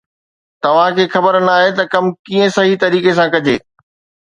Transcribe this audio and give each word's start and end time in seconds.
توهان 0.65 0.95
کي 0.99 1.05
خبر 1.15 1.37
ناهي 1.49 1.69
ته 1.81 1.87
ڪم 1.93 2.05
ڪيئن 2.31 2.49
صحيح 2.59 2.75
طريقي 2.87 3.17
سان 3.21 3.27
ڪجي 3.39 3.57